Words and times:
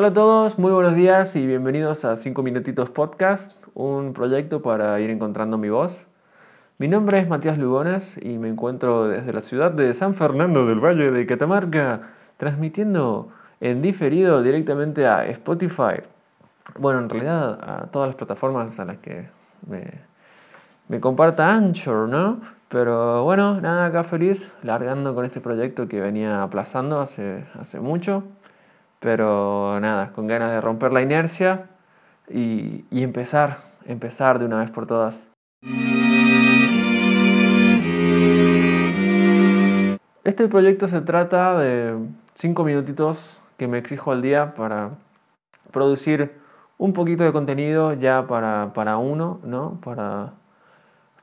Hola 0.00 0.08
a 0.08 0.14
todos, 0.14 0.58
muy 0.58 0.72
buenos 0.72 0.94
días 0.94 1.36
y 1.36 1.46
bienvenidos 1.46 2.06
a 2.06 2.16
5 2.16 2.42
Minutitos 2.42 2.88
Podcast, 2.88 3.52
un 3.74 4.14
proyecto 4.14 4.62
para 4.62 4.98
ir 4.98 5.10
encontrando 5.10 5.58
mi 5.58 5.68
voz. 5.68 6.06
Mi 6.78 6.88
nombre 6.88 7.18
es 7.18 7.28
Matías 7.28 7.58
Lugones 7.58 8.18
y 8.22 8.38
me 8.38 8.48
encuentro 8.48 9.08
desde 9.08 9.30
la 9.34 9.42
ciudad 9.42 9.70
de 9.70 9.92
San 9.92 10.14
Fernando 10.14 10.64
del 10.64 10.80
Valle 10.80 11.10
de 11.10 11.26
Catamarca, 11.26 12.00
transmitiendo 12.38 13.28
en 13.60 13.82
diferido 13.82 14.42
directamente 14.42 15.06
a 15.06 15.26
Spotify. 15.26 16.00
Bueno, 16.78 17.00
en 17.00 17.10
realidad 17.10 17.58
a 17.62 17.86
todas 17.88 18.08
las 18.08 18.16
plataformas 18.16 18.80
a 18.80 18.86
las 18.86 18.96
que 18.96 19.28
me, 19.68 19.84
me 20.88 20.98
comparta 20.98 21.52
Anchor, 21.52 22.08
¿no? 22.08 22.40
Pero 22.70 23.22
bueno, 23.24 23.60
nada, 23.60 23.84
acá 23.84 24.02
feliz, 24.02 24.50
largando 24.62 25.14
con 25.14 25.26
este 25.26 25.42
proyecto 25.42 25.88
que 25.88 26.00
venía 26.00 26.42
aplazando 26.42 27.02
hace, 27.02 27.44
hace 27.58 27.80
mucho. 27.80 28.24
Pero 29.00 29.80
nada, 29.80 30.12
con 30.12 30.26
ganas 30.26 30.52
de 30.52 30.60
romper 30.60 30.92
la 30.92 31.00
inercia 31.00 31.70
y, 32.28 32.84
empezar, 32.90 33.58
empezar 33.86 34.38
de 34.38 34.44
una 34.44 34.58
vez 34.58 34.70
por 34.70 34.86
todas. 34.86 35.26
Este 40.22 40.48
proyecto 40.48 40.86
se 40.86 41.00
trata 41.00 41.58
de 41.58 41.96
cinco 42.34 42.62
minutitos 42.62 43.40
que 43.56 43.66
me 43.68 43.78
exijo 43.78 44.12
al 44.12 44.22
día 44.22 44.54
para 44.54 44.90
producir 45.72 46.38
un 46.76 46.92
poquito 46.92 47.24
de 47.24 47.32
contenido 47.32 47.94
ya 47.94 48.26
para, 48.26 48.72
para 48.74 48.98
uno, 48.98 49.40
¿no? 49.44 49.80
Para, 49.82 50.34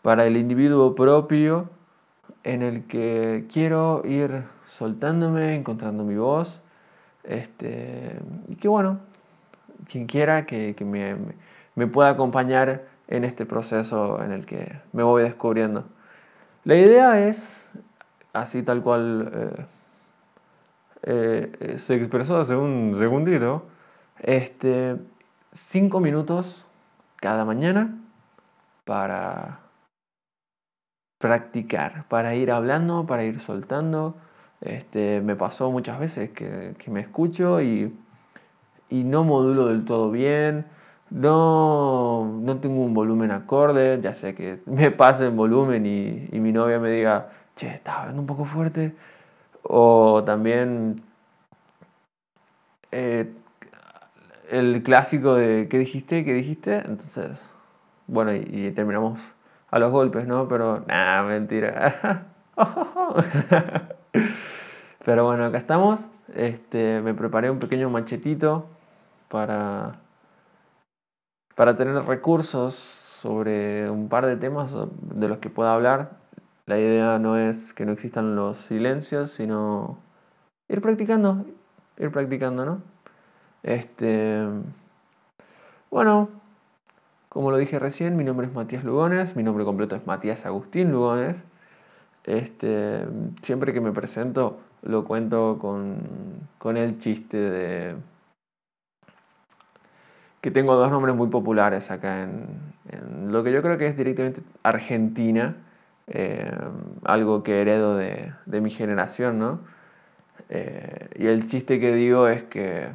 para 0.01 0.25
el 0.25 0.35
individuo 0.35 0.95
propio 0.95 1.69
en 2.43 2.63
el 2.63 2.87
que 2.87 3.45
quiero 3.51 4.01
ir 4.03 4.43
soltándome, 4.65 5.55
encontrando 5.55 6.03
mi 6.03 6.15
voz 6.15 6.61
este, 7.27 8.19
y 8.47 8.55
que 8.55 8.67
bueno, 8.67 8.99
quien 9.87 10.05
quiera 10.05 10.45
que, 10.45 10.75
me, 11.75 11.87
pueda 11.87 12.09
acompañar 12.09 12.85
en 13.07 13.23
este 13.23 13.45
proceso 13.45 14.23
en 14.23 14.31
el 14.31 14.45
que 14.45 14.79
me 14.93 15.03
voy 15.03 15.23
descubriendo. 15.23 15.85
La 16.63 16.75
idea 16.75 17.27
es, 17.27 17.69
así 18.33 18.63
tal 18.63 18.81
cual 18.81 19.31
eh, 21.03 21.51
eh, 21.59 21.77
se 21.77 21.95
expresó 21.95 22.37
hace 22.37 22.55
un 22.55 22.95
segundito, 22.97 23.65
este, 24.19 24.97
cinco 25.51 25.99
minutos 25.99 26.65
cada 27.17 27.45
mañana 27.45 27.95
para 28.83 29.59
practicar, 31.19 32.05
para 32.07 32.35
ir 32.35 32.51
hablando, 32.51 33.05
para 33.05 33.23
ir 33.23 33.39
soltando, 33.39 34.15
este, 34.61 35.21
me 35.21 35.35
pasó 35.35 35.71
muchas 35.71 35.99
veces 35.99 36.31
que, 36.31 36.75
me 36.87 37.01
escucho 37.01 37.61
y, 37.61 37.93
no 38.89 39.23
modulo 39.23 39.67
del 39.67 39.85
todo 39.85 40.11
bien, 40.11 40.65
no, 41.09 42.41
tengo 42.61 42.83
un 42.83 42.93
volumen 42.93 43.31
acorde, 43.31 43.99
ya 44.01 44.13
sé 44.13 44.35
que 44.35 44.59
me 44.65 44.91
pase 44.91 45.27
en 45.27 45.37
volumen 45.37 45.85
y, 45.85 46.29
mi 46.39 46.51
novia 46.51 46.79
me 46.79 46.89
diga, 46.91 47.29
che, 47.55 47.67
estás 47.67 47.97
hablando 47.97 48.21
un 48.21 48.27
poco 48.27 48.45
fuerte. 48.45 48.95
O 49.69 50.23
también 50.23 51.01
eh, 52.91 53.33
el 54.49 54.81
clásico 54.81 55.35
de 55.35 55.67
¿qué 55.69 55.77
dijiste? 55.77 56.23
¿qué 56.23 56.33
dijiste? 56.33 56.77
Entonces, 56.77 57.45
bueno, 58.07 58.33
y, 58.33 58.45
y 58.49 58.71
terminamos 58.71 59.19
a 59.69 59.79
los 59.79 59.91
golpes, 59.91 60.25
¿no? 60.25 60.47
Pero, 60.47 60.83
nada, 60.87 61.23
mentira. 61.23 62.27
Pero 65.07 65.23
bueno, 65.23 65.45
acá 65.45 65.57
estamos. 65.57 66.05
Este, 66.35 66.99
me 67.01 67.13
preparé 67.13 67.49
un 67.49 67.59
pequeño 67.59 67.89
machetito 67.89 68.65
para, 69.29 70.01
para 71.55 71.77
tener 71.77 71.95
recursos 72.03 72.73
sobre 73.21 73.89
un 73.89 74.09
par 74.09 74.25
de 74.25 74.35
temas 74.35 74.75
de 75.15 75.29
los 75.29 75.37
que 75.37 75.49
pueda 75.49 75.73
hablar. 75.73 76.17
La 76.65 76.77
idea 76.77 77.19
no 77.19 77.37
es 77.37 77.73
que 77.73 77.85
no 77.85 77.93
existan 77.93 78.35
los 78.35 78.57
silencios, 78.57 79.31
sino 79.31 79.97
ir 80.67 80.81
practicando, 80.81 81.45
ir 81.97 82.11
practicando, 82.11 82.65
¿no? 82.65 82.81
Este, 83.63 84.45
bueno, 85.89 86.27
como 87.29 87.51
lo 87.51 87.55
dije 87.55 87.79
recién, 87.79 88.17
mi 88.17 88.25
nombre 88.25 88.47
es 88.47 88.53
Matías 88.53 88.83
Lugones, 88.83 89.37
mi 89.37 89.43
nombre 89.43 89.63
completo 89.63 89.95
es 89.95 90.05
Matías 90.05 90.45
Agustín 90.45 90.91
Lugones. 90.91 91.45
Este, 92.27 93.05
siempre 93.41 93.71
que 93.71 93.79
me 93.79 93.93
presento 93.93 94.59
lo 94.83 95.05
cuento 95.05 95.57
con, 95.59 96.77
el 96.77 96.99
chiste 96.99 97.37
de 97.37 97.95
que 100.41 100.51
tengo 100.51 100.75
dos 100.75 100.91
nombres 100.91 101.15
muy 101.15 101.29
populares 101.29 101.89
acá 101.89 102.23
en, 102.23 103.31
lo 103.31 103.43
que 103.43 103.53
yo 103.53 103.61
creo 103.61 103.77
que 103.77 103.87
es 103.87 103.97
directamente 103.97 104.41
Argentina, 104.63 105.55
eh, 106.07 106.51
algo 107.03 107.43
que 107.43 107.61
heredo 107.61 107.95
de, 107.95 108.33
mi 108.45 108.71
generación, 108.71 109.39
¿no? 109.39 109.59
Eh, 110.49 111.09
y 111.15 111.27
el 111.27 111.47
chiste 111.47 111.79
que 111.79 111.93
digo 111.93 112.27
es 112.27 112.43
que 112.43 112.89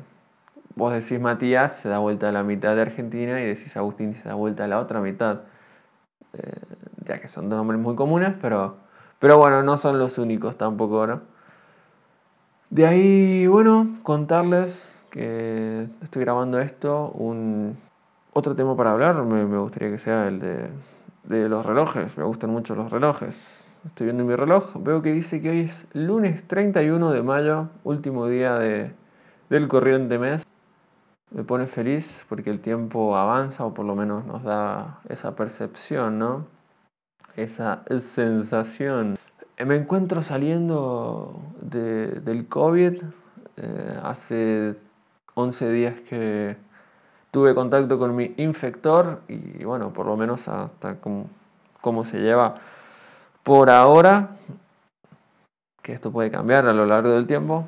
vos 0.77 0.93
decís 0.93 1.21
Matías, 1.21 1.77
se 1.77 1.89
da 1.89 1.99
vuelta 1.99 2.29
a 2.29 2.33
la 2.33 2.43
mitad 2.43 2.75
de 2.77 2.83
Argentina 2.83 3.41
y 3.41 3.47
decís 3.47 3.77
Agustín, 3.77 4.15
se 4.15 4.29
da 4.29 4.35
vuelta 4.35 4.65
a 4.65 4.69
la 4.69 4.79
otra 4.79 5.01
mitad. 5.01 5.41
Eh, 6.35 6.53
ya 7.05 7.21
que 7.21 7.29
son 7.29 7.49
dos 7.49 7.59
nombres 7.59 7.81
muy 7.81 7.95
comunes, 7.95 8.35
pero 8.41 8.82
pero 9.23 9.39
bueno, 9.39 9.63
no 9.63 9.79
son 9.79 10.01
los 10.01 10.19
únicos 10.19 10.57
tampoco, 10.57 11.07
¿no? 11.07 11.21
De 12.71 12.89
ahí, 12.89 13.47
bueno, 13.47 13.87
contarles 14.03 15.01
que 15.11 15.87
estoy 16.03 16.23
grabando 16.25 16.59
esto. 16.59 17.13
Un 17.15 17.79
otro 18.33 18.57
tema 18.57 18.77
para 18.77 18.91
hablar 18.91 19.23
me, 19.23 19.45
gustaría 19.45 19.93
que 19.93 19.99
sea 19.99 20.27
el 20.27 20.41
de, 20.41 20.71
de, 21.23 21.49
los 21.49 21.65
relojes. 21.65 22.19
Me 22.19 22.25
gustan 22.25 22.51
mucho 22.51 22.75
los 22.75 22.91
relojes. 22.91 23.71
Estoy 23.87 24.07
viendo 24.07 24.25
mi 24.25 24.35
reloj, 24.35 24.73
veo 24.81 25.03
que 25.03 25.13
dice 25.13 25.41
que 25.41 25.51
hoy 25.51 25.61
es 25.61 25.87
lunes 25.93 26.49
31 26.49 27.13
de 27.13 27.23
mayo, 27.23 27.69
último 27.85 28.27
día 28.27 28.57
de, 28.57 28.93
del 29.49 29.69
corriente 29.69 30.19
mes. 30.19 30.45
Me 31.31 31.45
pone 31.45 31.69
feliz 31.69 32.27
porque 32.29 32.51
el 32.51 32.59
tiempo 32.59 33.17
avanza 33.17 33.65
o 33.65 33.73
por 33.73 33.87
lo 33.87 33.95
menos 33.95 34.27
nos 34.27 34.43
da 34.43 34.99
esa 35.09 35.37
percepción, 35.37 36.19
¿no? 36.19 36.62
Esa 37.37 37.83
sensación. 37.99 39.17
Eh, 39.57 39.65
me 39.65 39.77
encuentro 39.77 40.23
saliendo 40.23 41.41
del 41.61 42.47
COVID. 42.49 43.03
Eh, 43.57 44.01
hace 44.03 44.77
11 45.35 45.73
días 45.73 45.95
que 46.09 46.57
tuve 47.31 47.55
contacto 47.55 47.99
con 47.99 48.15
mi 48.15 48.35
infector 48.37 49.21
y 49.29 49.65
bueno, 49.65 49.93
por 49.93 50.07
lo 50.07 50.17
menos 50.17 50.49
hasta 50.49 50.97
cómo, 51.81 52.05
se 52.05 52.19
lleva 52.19 52.57
por 53.43 53.71
ahora, 53.71 54.37
que 55.83 55.93
esto 55.93 56.13
puede 56.13 56.31
cambiar 56.31 56.67
a 56.67 56.73
lo 56.73 56.87
largo 56.87 57.11
del 57.11 57.27
tiempo. 57.27 57.67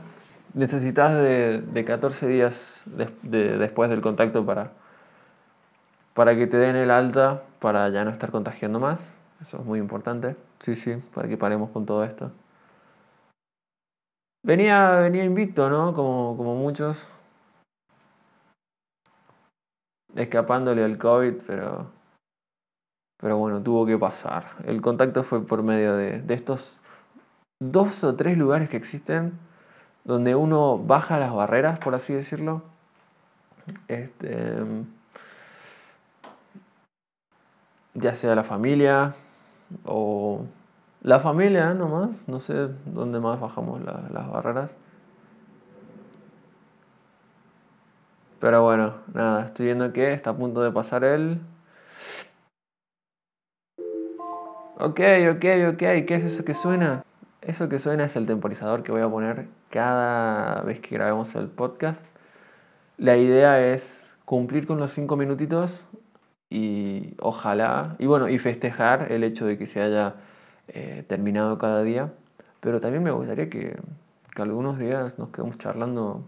Necesitas 0.53 1.15
de, 1.15 1.85
14 1.87 2.29
días 2.29 2.83
después 3.23 3.91
del 3.91 4.01
contacto 4.01 4.47
para, 4.47 4.71
para 6.13 6.37
que 6.37 6.47
te 6.47 6.59
den 6.59 6.77
el 6.77 6.91
alta, 6.91 7.43
para 7.59 7.89
ya 7.89 8.05
no 8.05 8.11
estar 8.11 8.31
contagiando 8.31 8.79
más. 8.79 9.13
Eso 9.44 9.59
es 9.59 9.65
muy 9.66 9.78
importante. 9.78 10.37
Sí, 10.60 10.75
sí, 10.75 10.97
para 11.15 11.28
que 11.28 11.37
paremos 11.37 11.69
con 11.69 11.84
todo 11.84 12.03
esto. 12.03 12.32
Venía, 14.43 14.93
venía 15.00 15.22
invicto, 15.22 15.69
¿no? 15.69 15.93
Como, 15.93 16.34
como 16.38 16.55
muchos. 16.55 17.06
Escapándole 20.15 20.82
al 20.82 20.97
COVID, 20.97 21.43
pero. 21.47 21.91
Pero 23.19 23.37
bueno, 23.37 23.62
tuvo 23.62 23.84
que 23.84 23.99
pasar. 23.99 24.56
El 24.65 24.81
contacto 24.81 25.22
fue 25.22 25.47
por 25.47 25.62
medio 25.62 25.94
de, 25.94 26.22
de 26.22 26.34
estos 26.34 26.81
dos 27.61 28.03
o 28.03 28.16
tres 28.16 28.38
lugares 28.38 28.71
que 28.71 28.78
existen 28.78 29.38
donde 30.05 30.34
uno 30.34 30.78
baja 30.78 31.19
las 31.19 31.34
barreras, 31.34 31.78
por 31.78 31.94
así 31.94 32.15
decirlo. 32.15 32.62
Este, 33.88 34.56
ya 37.93 38.14
sea 38.14 38.35
la 38.35 38.44
familia, 38.44 39.14
o 39.85 40.44
la 41.03 41.21
familia 41.21 41.75
nomás, 41.75 42.11
no 42.29 42.41
sé 42.41 42.69
dónde 42.87 43.21
más 43.21 43.41
bajamos 43.41 43.81
las 43.82 44.31
barreras. 44.31 44.76
Pero 48.41 48.62
bueno, 48.62 48.94
nada, 49.12 49.47
estoy 49.47 49.67
viendo 49.67 49.93
que 49.93 50.12
está 50.12 50.31
a 50.31 50.37
punto 50.37 50.62
de 50.62 50.71
pasar 50.71 51.05
el... 51.05 51.41
Ok, 54.76 55.00
ok, 55.31 55.44
ok, 55.73 55.79
¿qué 55.79 56.15
es 56.15 56.25
eso 56.25 56.44
que 56.44 56.53
suena? 56.53 57.05
Eso 57.41 57.69
que 57.69 57.79
suena 57.79 58.05
es 58.05 58.17
el 58.17 58.26
temporizador 58.26 58.82
que 58.82 58.93
voy 58.93 59.03
a 59.03 59.09
poner 59.09 59.49
cada 59.71 60.62
vez 60.62 60.81
que 60.81 60.94
grabemos 60.94 61.35
el 61.35 61.49
podcast. 61.49 62.06
La 62.97 63.17
idea 63.17 63.67
es 63.67 64.17
cumplir 64.25 64.67
con 64.67 64.79
los 64.79 64.93
5 64.93 65.17
minutitos 65.17 65.85
y 66.55 67.17
ojalá, 67.19 67.97
y 67.99 68.06
bueno, 68.06 68.29
y 68.29 68.39
festejar 68.39 69.11
el 69.11 69.25
hecho 69.25 69.45
de 69.45 69.59
que 69.59 69.67
se 69.67 69.83
haya 69.83 70.15
eh, 70.69 71.05
terminado 71.09 71.59
cada 71.59 71.83
día, 71.83 72.12
pero 72.61 72.81
también 72.81 73.03
me 73.03 73.11
gustaría 73.11 73.51
que, 73.51 73.77
que, 74.35 74.43
algunos 74.43 74.79
días 74.79 75.19
nos 75.19 75.31
quedemos 75.31 75.59
charlando 75.59 76.25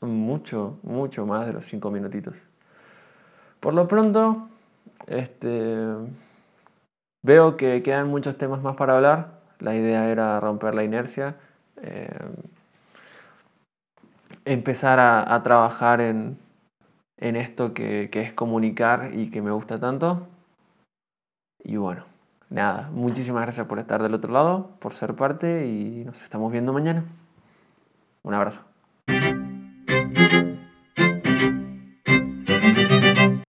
mucho, 0.00 0.78
mucho 0.84 1.26
más 1.26 1.46
de 1.46 1.52
los 1.52 1.64
cinco 1.64 1.90
minutitos. 1.90 2.36
Por 3.58 3.74
lo 3.74 3.88
pronto, 3.88 4.48
este, 5.08 5.84
veo 7.22 7.56
que 7.56 7.82
quedan 7.82 8.06
muchos 8.06 8.38
temas 8.38 8.62
más 8.62 8.76
para 8.76 8.94
hablar. 8.94 9.40
La 9.58 9.74
idea 9.74 10.08
era 10.10 10.38
romper 10.38 10.76
la 10.76 10.84
inercia, 10.84 11.34
eh, 11.82 12.08
empezar 14.44 15.00
a, 15.00 15.42
trabajar 15.42 16.00
en, 17.20 17.36
esto 17.36 17.74
que, 17.74 18.08
que 18.10 18.22
es 18.22 18.32
comunicar 18.32 19.10
y 19.14 19.30
que 19.30 19.42
me 19.42 19.50
gusta 19.50 19.78
tanto. 19.78 20.26
Y 21.62 21.76
bueno, 21.76 22.04
nada, 22.48 22.90
muchísimas 22.92 23.42
gracias 23.42 23.66
por 23.66 23.78
estar 23.78 24.02
del 24.02 24.14
otro 24.14 24.32
lado, 24.32 24.70
por 24.80 24.92
ser 24.92 25.14
parte 25.14 25.66
y 25.66 26.04
nos 26.04 26.22
estamos 26.22 26.50
viendo 26.50 26.72
mañana. 26.72 27.04
Un 28.22 28.34
abrazo. 28.34 28.69